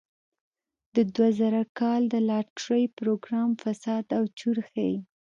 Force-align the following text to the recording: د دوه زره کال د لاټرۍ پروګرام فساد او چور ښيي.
د 0.95 0.97
دوه 1.15 1.29
زره 1.39 1.61
کال 1.79 2.01
د 2.09 2.15
لاټرۍ 2.29 2.83
پروګرام 2.99 3.49
فساد 3.61 4.05
او 4.17 4.23
چور 4.39 4.57
ښيي. 4.69 4.95